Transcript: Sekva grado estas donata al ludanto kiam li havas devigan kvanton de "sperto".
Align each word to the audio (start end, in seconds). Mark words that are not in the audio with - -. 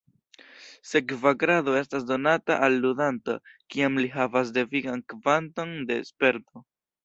Sekva 0.91 1.33
grado 1.43 1.75
estas 1.81 2.07
donata 2.13 2.57
al 2.69 2.79
ludanto 2.87 3.37
kiam 3.75 4.03
li 4.03 4.11
havas 4.17 4.53
devigan 4.59 5.07
kvanton 5.15 5.79
de 5.93 6.03
"sperto". 6.13 6.69